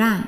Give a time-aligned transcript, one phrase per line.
[0.00, 0.24] پیرنگ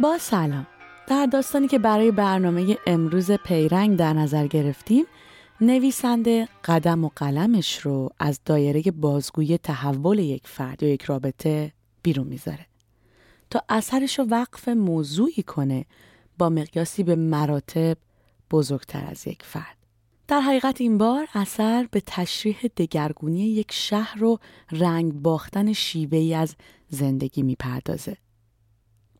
[0.00, 0.66] با سلام.
[1.06, 5.04] در داستانی که برای برنامه امروز پیرنگ در نظر گرفتیم
[5.60, 11.72] نویسنده قدم و قلمش رو از دایره بازگوی تحول یک فرد یا یک رابطه
[12.02, 12.66] بیرون می‌ذاره.
[13.50, 15.84] تا اثرش رو وقف موضوعی کنه
[16.38, 17.96] با مقیاسی به مراتب
[18.50, 19.76] بزرگتر از یک فرد.
[20.28, 24.38] در حقیقت این بار اثر به تشریح دگرگونی یک شهر رو
[24.70, 26.56] رنگ باختن شیوه ای از
[26.88, 28.16] زندگی می‌پردازه.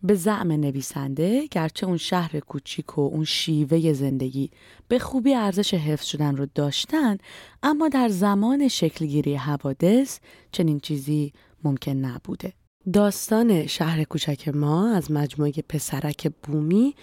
[0.02, 4.50] به زعم نویسنده گرچه اون شهر کوچیک و اون شیوه زندگی
[4.88, 7.18] به خوبی ارزش حفظ شدن رو داشتن
[7.62, 10.18] اما در زمان شکلگیری حوادث
[10.52, 11.32] چنین چیزی
[11.64, 12.52] ممکن نبوده.
[12.92, 16.94] داستان شهر کوچک ما از مجموعه پسرک بومی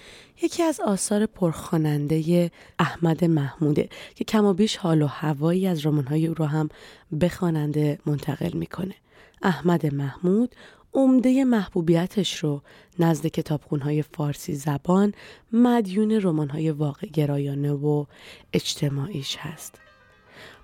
[0.41, 6.27] یکی از آثار پرخواننده احمد محموده که کم و بیش حال و هوایی از رمان‌های
[6.27, 6.69] او را هم
[7.11, 8.95] به خواننده منتقل می‌کنه.
[9.41, 10.55] احمد محمود
[10.93, 12.61] عمده محبوبیتش رو
[12.99, 15.13] نزد کتابخونهای فارسی زبان
[15.53, 18.05] مدیون رمان‌های واقع گرایانه و
[18.53, 19.75] اجتماعیش هست.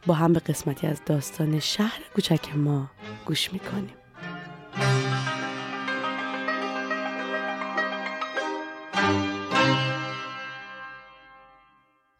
[0.06, 2.90] با هم به قسمتی از داستان شهر کوچک ما
[3.26, 3.96] گوش می‌کنیم.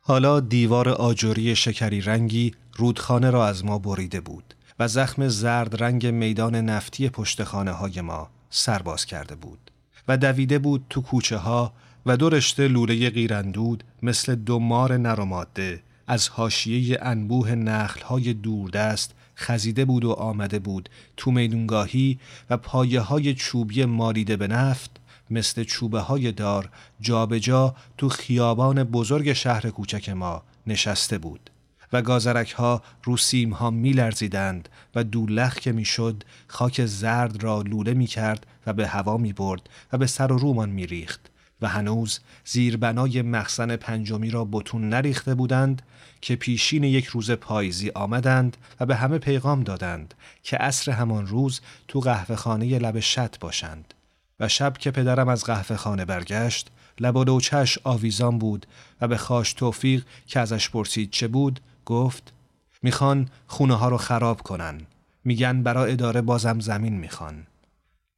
[0.10, 6.08] حالا دیوار آجوری شکری رنگی رودخانه را از ما بریده بود و زخم زرد رنگ
[6.08, 9.72] میدان نفتی پشت خانه های ما سرباز کرده بود
[10.08, 11.74] و دویده بود تو کوچه ها
[12.06, 19.86] و دو لوله غیرندود مثل دو مار نرماده از حاشیه انبوه نخل های دوردست خزیده
[19.86, 22.20] بود و آمده بود تو میدونگاهی
[22.50, 26.70] و پایه های چوبی مالیده به نفت مثل چوبه های دار
[27.02, 31.50] جابجا جا تو خیابان بزرگ شهر کوچک ما نشسته بود
[31.94, 37.44] و گازرک ها رو سیم ها می لرزیدند و دولخ که می شد خاک زرد
[37.44, 40.86] را لوله می کرد و به هوا می برد و به سر و رومان می
[40.86, 41.30] ریخت
[41.62, 45.82] و هنوز زیربنای مخزن پنجمی را بتون نریخته بودند
[46.22, 51.62] که پیشین یک روز پاییزی آمدند و به همه پیغام دادند که عصر همان روز
[51.88, 53.94] تو قهوه خانه لب شط باشند.
[54.40, 58.66] و شب که پدرم از قهوه خانه برگشت لب و چش آویزان بود
[59.02, 62.34] و به خاش توفیق که ازش پرسید چه بود گفت
[62.84, 64.82] می‌خوان خونه ها رو خراب کنن.
[65.24, 67.48] میگن برا اداره بازم زمین می‌خوان.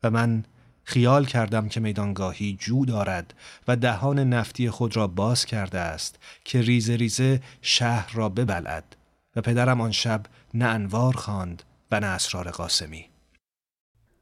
[0.03, 0.43] و من
[0.83, 3.33] خیال کردم که میدانگاهی جو دارد
[3.67, 8.95] و دهان نفتی خود را باز کرده است که ریزه ریزه شهر را ببلد
[9.35, 13.05] و پدرم آن شب نه انوار خواند و نه اسرار قاسمی.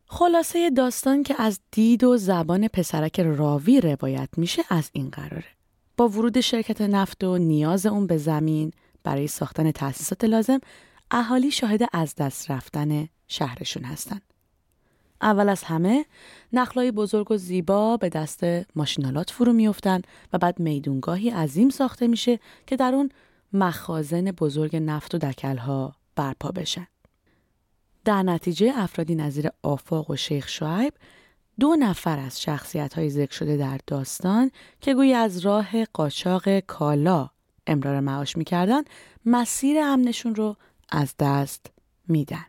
[0.09, 5.45] خلاصه داستان که از دید و زبان پسرک راوی روایت میشه از این قراره.
[5.97, 8.71] با ورود شرکت نفت و نیاز اون به زمین
[9.03, 10.59] برای ساختن تأسیسات لازم
[11.11, 14.21] اهالی شاهد از دست رفتن شهرشون هستن.
[15.21, 16.05] اول از همه
[16.53, 18.43] نخلای بزرگ و زیبا به دست
[18.75, 20.01] ماشینالات فرو میفتن
[20.33, 23.09] و بعد میدونگاهی عظیم ساخته میشه که در اون
[23.53, 26.87] مخازن بزرگ نفت و دکلها برپا بشن.
[28.07, 30.93] در نتیجه افرادی نظیر آفاق و شیخ شعیب
[31.59, 34.51] دو نفر از شخصیت های ذکر شده در داستان
[34.81, 37.29] که گویی از راه قاچاق کالا
[37.67, 38.81] امرار معاش می‌کردن
[39.25, 40.55] مسیر امنشون رو
[40.89, 41.71] از دست
[42.07, 42.45] میدن.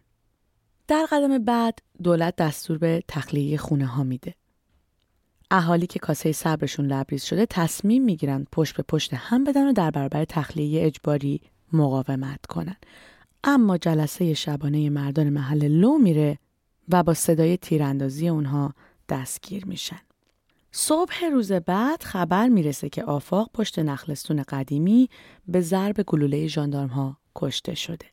[0.88, 4.34] در قدم بعد دولت دستور به تخلیه خونه ها میده.
[5.50, 9.90] اهالی که کاسه صبرشون لبریز شده تصمیم می‌گیرن پشت به پشت هم بدن و در
[9.90, 11.40] برابر تخلیه اجباری
[11.72, 12.76] مقاومت کنن.
[13.50, 16.38] اما جلسه شبانه مردان محل لو میره
[16.88, 18.74] و با صدای تیراندازی اونها
[19.08, 20.00] دستگیر میشن.
[20.72, 25.08] صبح روز بعد خبر می‌رسه که آفاق پشت نخلستون قدیمی
[25.46, 28.06] به ضرب گلوله ژاندارم ها کشته شده.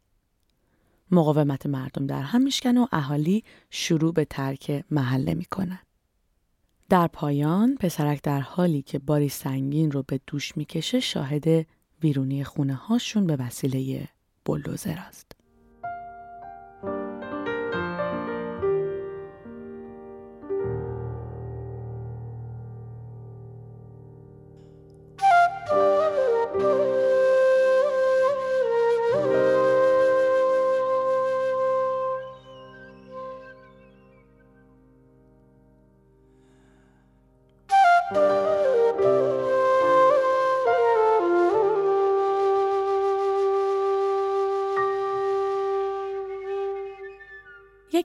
[1.12, 5.80] مقاومت مردم در هم میشکن و اهالی شروع به ترک محله می‌کنن.
[6.90, 11.68] در پایان پسرک در حالی که باری سنگین رو به دوش می‌کشه شاهد
[12.04, 14.08] ویرونی خونه هاشون به وسیله
[14.46, 15.32] بلوزر است.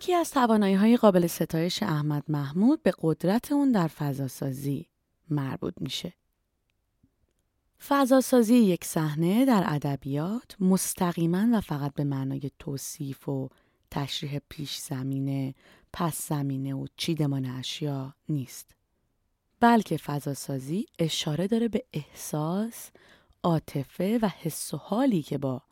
[0.00, 4.86] یکی از توانایی های قابل ستایش احمد محمود به قدرت اون در فضاسازی
[5.30, 6.12] مربوط میشه.
[7.88, 13.48] فضاسازی یک صحنه در ادبیات مستقیما و فقط به معنای توصیف و
[13.90, 15.54] تشریح پیش زمینه،
[15.92, 18.74] پس زمینه و چیدمان اشیا نیست.
[19.60, 22.90] بلکه فضاسازی اشاره داره به احساس،
[23.42, 25.62] عاطفه و حس و حالی که با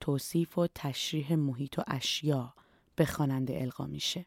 [0.00, 2.54] توصیف و تشریح محیط و اشیا
[2.96, 4.26] به خواننده القا میشه.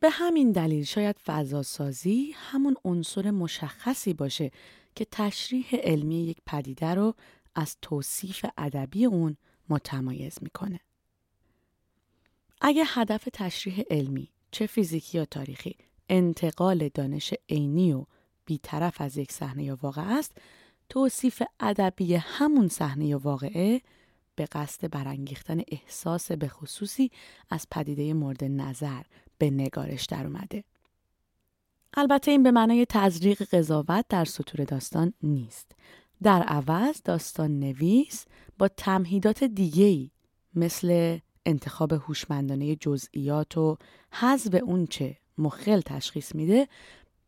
[0.00, 4.50] به همین دلیل شاید فضاسازی همون عنصر مشخصی باشه
[4.94, 7.14] که تشریح علمی یک پدیده رو
[7.54, 9.36] از توصیف ادبی اون
[9.68, 10.80] متمایز می‌کنه.
[12.60, 15.76] اگه هدف تشریح علمی چه فیزیکی یا تاریخی
[16.08, 18.04] انتقال دانش عینی و
[18.44, 20.38] بیطرف از یک صحنه یا واقع است
[20.88, 23.80] توصیف ادبی همون صحنه یا واقعه
[24.36, 27.10] به قصد برانگیختن احساس به خصوصی
[27.50, 29.02] از پدیده مورد نظر
[29.38, 30.64] به نگارش در اومده.
[31.96, 35.72] البته این به معنای تزریق قضاوت در سطور داستان نیست.
[36.22, 38.26] در عوض داستان نویس
[38.58, 40.10] با تمهیدات دیگهی
[40.54, 43.76] مثل انتخاب هوشمندانه جزئیات و
[44.12, 46.68] حذف اونچه مخل تشخیص میده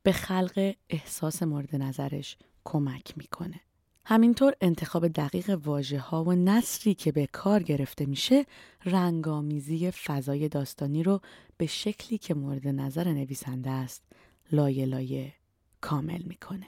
[0.03, 3.61] به خلق احساس مورد نظرش کمک می‌کنه.
[4.09, 8.47] همینطور انتخاب دقیق واژه ها و نصری که به کار گرفته میشه
[8.85, 11.21] رنگامیزی فضای داستانی رو
[11.57, 14.03] به شکلی که مورد نظر نویسنده است
[14.53, 15.33] لایه لایه
[15.81, 16.67] کامل می‌کنه.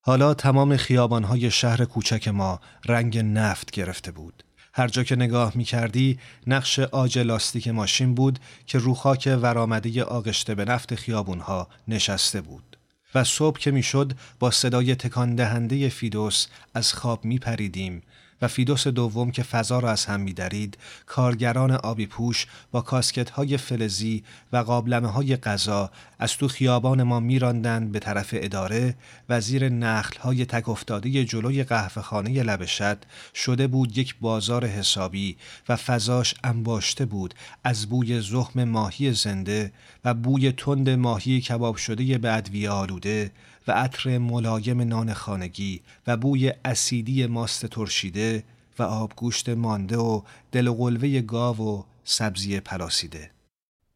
[0.00, 4.44] حالا تمام خیابانهای شهر کوچک ما رنگ نفت گرفته بود.
[4.74, 10.04] هر جا که نگاه می کردی نقش آج لاستیک ماشین بود که رو خاک ورآمده
[10.04, 12.71] آغشته به نفت خیابونها نشسته بود.
[13.14, 18.02] و صبح که می‌شد با صدای تکان دهنده فیدوس از خواب می پریدیم
[18.42, 23.56] و فیدوس دوم که فضا را از هم میدرید کارگران آبی پوش با کاسکت های
[23.56, 28.94] فلزی و قابلمه های غذا از تو خیابان ما میراندند به طرف اداره.
[29.28, 32.96] و زیر نخل های تک افتاده جلوی قهوه خانه لب شط
[33.34, 35.36] شده بود یک بازار حسابی
[35.68, 37.34] و فضاش انباشته بود
[37.64, 39.72] از بوی زخم ماهی زنده
[40.04, 43.30] و بوی تند ماهی کباب شده به ادویه آلوده
[43.66, 48.44] و عطر ملایم نان خانگی و بوی اسیدی ماست ترشیده
[48.78, 50.22] و آبگوشت مانده و
[50.52, 53.30] دل و قلوه گاو و سبزی پلاسیده.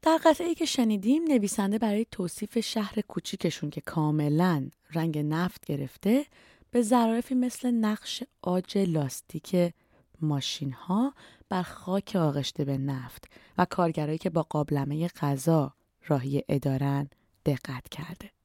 [0.03, 6.27] در قطعه که شنیدیم نویسنده برای توصیف شهر کوچیکشون که کاملا رنگ نفت گرفته
[6.71, 9.73] به ظرافی مثل نقش آج لاستیک
[10.21, 11.15] ماشین ها
[11.49, 13.25] بر خاک آغشته به نفت
[13.59, 15.75] و کارگرایی که با قابلمه غذا
[16.07, 17.09] راهی ادارن
[17.47, 18.36] دقت کرده.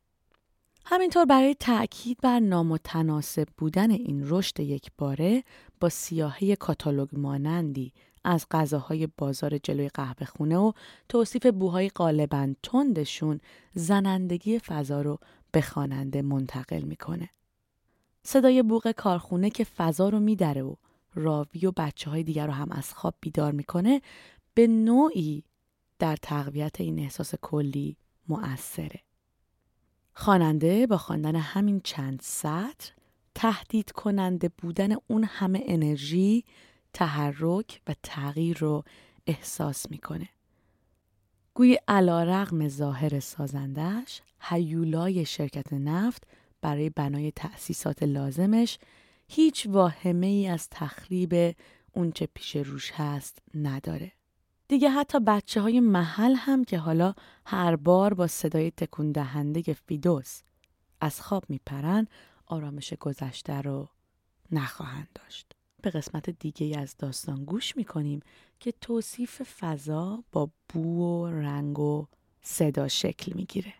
[0.85, 5.43] همینطور برای تأکید بر نامتناسب بودن این رشد یک باره
[5.79, 7.93] با سیاهی کاتالوگ مانندی
[8.23, 10.71] از غذاهای بازار جلوی قهوه خونه و
[11.09, 13.39] توصیف بوهای غالبا تندشون
[13.73, 15.19] زنندگی فضا رو
[15.51, 17.29] به خواننده منتقل می‌کنه.
[18.23, 20.75] صدای بوغ کارخونه که فضا رو میدره و
[21.13, 24.01] راوی و بچه های دیگر رو هم از خواب بیدار می‌کنه
[24.53, 25.43] به نوعی
[25.99, 28.99] در تقویت این احساس کلی مؤثره.
[30.13, 32.91] خواننده با خواندن همین چند سطر
[33.35, 36.43] تهدید کننده بودن اون همه انرژی،
[36.93, 38.83] تحرک و تغییر رو
[39.27, 40.29] احساس می‌کنه.
[41.53, 46.23] گوی علا رغم ظاهر سازندش، هیولای شرکت نفت
[46.61, 48.79] برای بنای تأسیسات لازمش
[49.27, 51.55] هیچ واهمه ای از تخریب
[51.93, 54.11] اونچه پیش روش هست نداره.
[54.71, 57.13] دیگه حتی بچه های محل هم که حالا
[57.45, 60.41] هر بار با صدای تکون دهنده فیدوس
[61.01, 62.07] از خواب میپرن
[62.45, 63.89] آرامش گذشته رو
[64.51, 65.51] نخواهند داشت.
[65.81, 68.19] به قسمت دیگه از داستان گوش می‌کنیم
[68.59, 72.05] که توصیف فضا با بو و رنگ و
[72.41, 73.73] صدا شکل می‌گیره.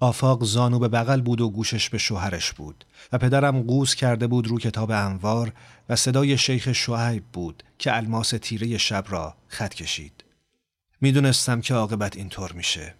[0.00, 4.46] آفاق زانو به بغل بود و گوشش به شوهرش بود و پدرم قوز کرده بود
[4.46, 5.52] رو کتاب انوار
[5.88, 10.24] و صدای شیخ شعیب بود که الماس تیره شب را خط کشید.
[11.00, 12.94] می‌دونستم که عاقبت اینطور میشه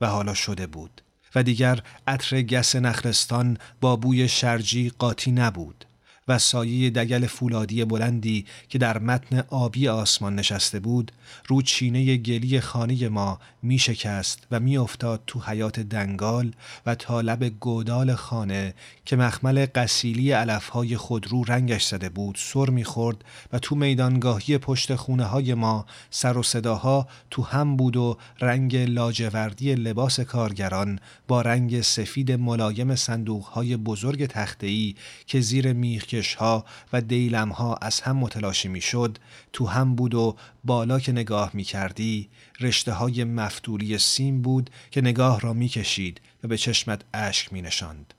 [0.00, 1.02] و حالا شده بود
[1.34, 5.84] و دیگر عطر گس نخلستان با بوی شرجی قاطی نبود
[6.28, 11.12] و سایه دگل فولادی بلندی که در متن آبی آسمان نشسته بود
[11.46, 16.52] رو چینه گلی خانه ما می شکست و می افتاد تو حیات دنگال
[16.86, 18.74] و طالب گودال خانه
[19.04, 24.58] که مخمل قسیلی علفهای خود رو رنگش زده بود سر می خورد و تو میدانگاهی
[24.58, 30.98] پشت خونه های ما سر و صداها تو هم بود و رنگ لاجوردی لباس کارگران
[31.28, 37.74] با رنگ سفید ملایم صندوق های بزرگ تختهی که زیر میخ ها و دیلم ها
[37.74, 39.18] از هم متلاشی می شد
[39.52, 45.00] تو هم بود و بالا که نگاه می کردی رشته های مفتولی سیم بود که
[45.00, 48.14] نگاه را می کشید و به چشمت اشک می نشاند.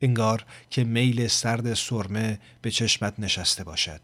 [0.00, 4.00] انگار که میل سرد سرمه به چشمت نشسته باشد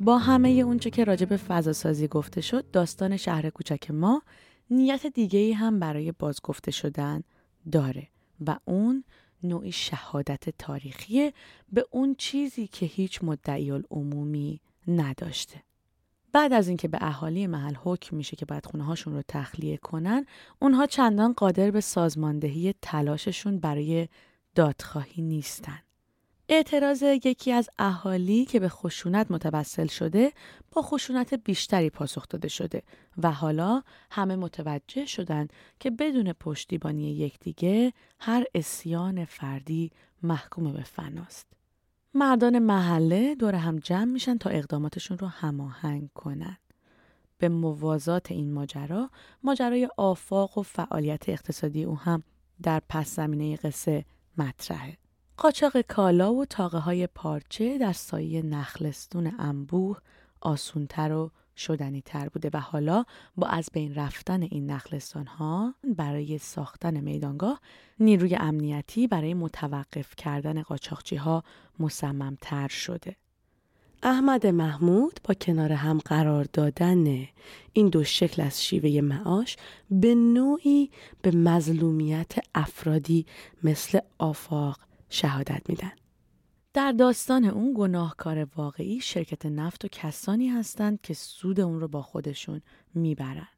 [0.00, 4.22] با همه اونچه که راجع به فضاسازی گفته شد داستان شهر کوچک ما
[4.70, 7.22] نیت دیگه ای هم برای بازگفته شدن
[7.72, 8.08] داره
[8.46, 9.04] و اون
[9.42, 11.32] نوعی شهادت تاریخی
[11.72, 15.62] به اون چیزی که هیچ مدعی عمومی نداشته.
[16.32, 20.26] بعد از اینکه به اهالی محل حکم میشه که باید خونه هاشون رو تخلیه کنن،
[20.62, 24.08] اونها چندان قادر به سازماندهی تلاششون برای
[24.54, 25.78] دادخواهی نیستن.
[26.50, 30.32] اعتراض یکی از اهالی که به خشونت متوسل شده
[30.72, 32.82] با خشونت بیشتری پاسخ داده شده
[33.18, 39.90] و حالا همه متوجه شدند که بدون پشتیبانی یکدیگه هر اسیان فردی
[40.22, 41.46] محکوم به فناست.
[42.14, 46.56] مردان محله دور هم جمع میشن تا اقداماتشون رو هماهنگ کنن.
[47.38, 49.10] به موازات این ماجرا،
[49.42, 52.22] ماجرای آفاق و فعالیت اقتصادی او هم
[52.62, 54.04] در پس زمینه قصه
[54.38, 54.96] مطرحه.
[55.40, 59.98] قاچاق کالا و تاقه های پارچه در سایه نخلستون انبوه
[60.40, 63.04] آسونتر و شدنی تر بوده و حالا
[63.36, 67.60] با از بین رفتن این نخلستان ها برای ساختن میدانگاه
[68.00, 71.44] نیروی امنیتی برای متوقف کردن قاچاقچی ها
[72.40, 73.16] تر شده.
[74.02, 77.26] احمد محمود با کنار هم قرار دادن
[77.72, 79.56] این دو شکل از شیوه معاش
[79.90, 80.90] به نوعی
[81.22, 83.26] به مظلومیت افرادی
[83.62, 85.92] مثل آفاق شهادت میدن.
[86.74, 92.02] در داستان اون گناهکار واقعی شرکت نفت و کسانی هستند که سود اون رو با
[92.02, 92.62] خودشون
[92.94, 93.48] می‌برن.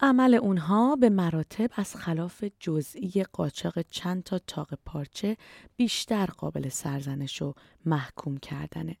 [0.00, 5.36] عمل اونها به مراتب از خلاف جزئی قاچاق چند تا تاق پارچه
[5.76, 8.96] بیشتر قابل سرزنش و محکوم کردنه.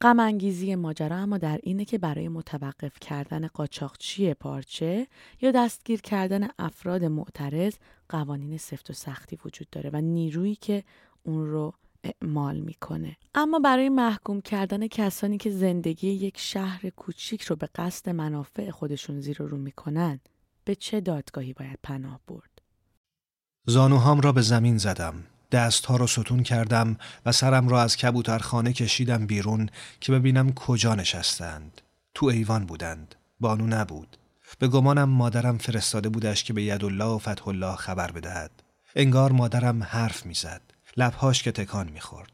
[0.00, 5.06] غم انگیزی ماجرا اما در اینه که برای متوقف کردن قاچاقچی پارچه
[5.40, 7.74] یا دستگیر کردن افراد معترض
[8.08, 10.84] قوانین سفت و سختی وجود داره و نیرویی که
[11.22, 11.72] اون رو
[12.04, 13.16] اعمال می‌کنه.
[13.34, 19.20] اما برای محکوم کردن کسانی که زندگی یک شهر کوچیک رو به قصد منافع خودشون
[19.20, 20.20] زیر رو می‌کنن
[20.64, 22.62] به چه دادگاهی باید پناه برد؟
[23.66, 25.24] زانوهام را به زمین زدم.
[25.52, 29.68] دستها را ستون کردم و سرم را از کبوترخانه کشیدم بیرون
[30.00, 31.80] که ببینم کجا نشستند.
[32.14, 33.14] تو ایوان بودند.
[33.40, 34.16] بانو نبود.
[34.58, 38.50] به گمانم مادرم فرستاده بودش که به یدالله و فتح الله خبر بدهد.
[38.96, 40.60] انگار مادرم حرف می‌زد.
[40.96, 42.32] لبهاش که تکان می‌خورد.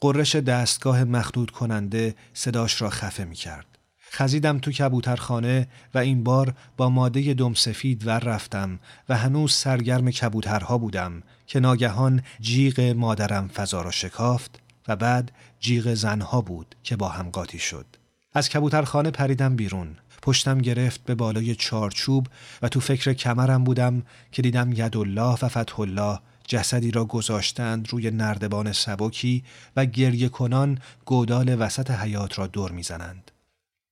[0.00, 3.71] قررش دستگاه مخدود کننده صداش را خفه می‌کرد.
[4.14, 8.78] خزیدم تو کبوترخانه و این بار با ماده دم سفید ور رفتم
[9.08, 15.94] و هنوز سرگرم کبوترها بودم که ناگهان جیغ مادرم فضا را شکافت و بعد جیغ
[15.94, 17.86] زنها بود که با هم قاطی شد.
[18.34, 19.96] از کبوترخانه پریدم بیرون.
[20.22, 22.26] پشتم گرفت به بالای چارچوب
[22.62, 24.02] و تو فکر کمرم بودم
[24.32, 29.44] که دیدم یدالله و فتح الله جسدی را گذاشتند روی نردبان سبکی
[29.76, 33.31] و گریه کنان گودال وسط حیات را دور می‌زنند.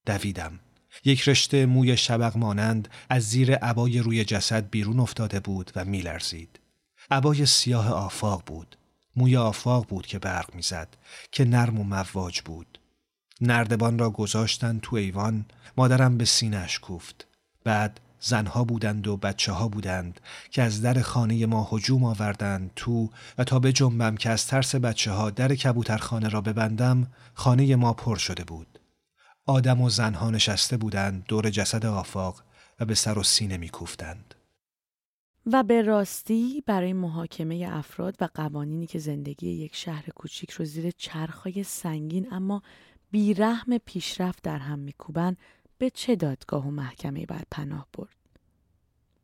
[0.06, 0.60] دویدم.
[1.04, 6.60] یک رشته موی شبق مانند از زیر عبای روی جسد بیرون افتاده بود و میلرزید.
[7.10, 8.76] عبای سیاه آفاق بود.
[9.16, 10.88] موی آفاق بود که برق می‌زد
[11.32, 12.78] که نرم و مواج بود.
[13.40, 15.44] نردبان را گذاشتن تو ایوان
[15.76, 17.26] مادرم به سینهش کوفت.
[17.64, 23.10] بعد زنها بودند و بچه ها بودند که از در خانه ما هجوم آوردند تو
[23.38, 27.92] و تا به جنبم که از ترس بچه ها در کبوترخانه را ببندم خانه ما
[27.92, 28.69] پر شده بود.
[29.50, 32.42] آدم و زنها نشسته بودند دور جسد آفاق
[32.80, 34.34] و به سر و سینه میکوفتند.
[35.46, 40.90] و به راستی برای محاکمه افراد و قوانینی که زندگی یک شهر کوچیک رو زیر
[40.90, 42.62] چرخهای سنگین اما
[43.10, 45.36] بیرحم پیشرفت در هم میکوبن
[45.78, 48.16] به چه دادگاه و محکمه باید پناه برد؟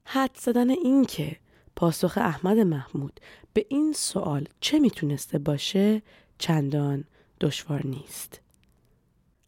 [0.04, 1.36] حد زدن این که
[1.76, 3.20] پاسخ احمد محمود
[3.52, 6.02] به این سوال چه می‌تونسته باشه
[6.38, 7.04] چندان
[7.40, 8.40] دشوار نیست.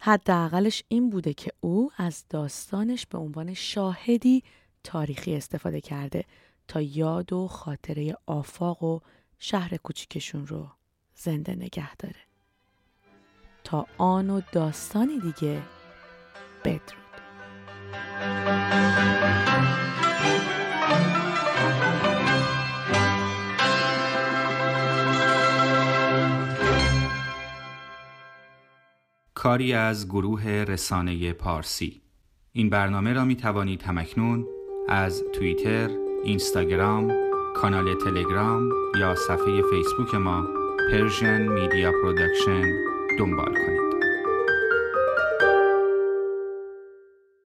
[0.00, 4.42] حداقلش این بوده که او از داستانش به عنوان شاهدی
[4.84, 6.24] تاریخی استفاده کرده
[6.68, 9.00] تا یاد و خاطره آفاق و
[9.38, 10.68] شهر کوچیکشون رو
[11.14, 12.20] زنده نگه داره.
[13.64, 15.62] تا آن و داستانی دیگه
[16.64, 17.08] بدرود.
[29.48, 32.02] کاری از گروه رسانه پارسی.
[32.52, 34.46] این برنامه را می توانید همکنون
[34.88, 35.90] از توییتر،
[36.24, 37.12] اینستاگرام،
[37.54, 38.68] کانال تلگرام
[39.00, 40.46] یا صفحه فیسبوک ما
[40.90, 42.62] Persian Media Production
[43.18, 43.77] دنبال کنید.